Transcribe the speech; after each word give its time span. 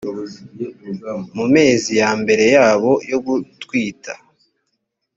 mu 1.35 1.45
mezi 1.53 1.91
ya 2.01 2.11
mbere 2.21 2.45
yabo 2.55 2.91
yo 3.11 3.17
gutwita 3.25 4.13